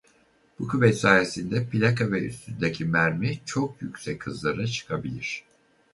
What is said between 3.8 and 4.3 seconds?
yüksek